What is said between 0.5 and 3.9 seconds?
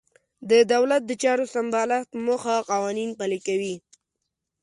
دولت د چارو سمبالښت په موخه قوانین پلي کوي.